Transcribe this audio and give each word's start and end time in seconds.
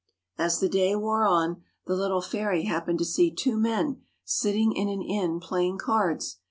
As 0.39 0.59
the 0.59 0.67
day 0.67 0.95
wore 0.95 1.27
on, 1.27 1.61
the 1.85 1.93
little 1.95 2.23
fairy 2.23 2.63
happened 2.63 2.97
to 2.97 3.05
see 3.05 3.29
two 3.29 3.55
men 3.55 4.01
sitting 4.25 4.73
in 4.75 4.89
an 4.89 5.03
inn, 5.03 5.39
playing 5.39 5.77
cards. 5.77 6.37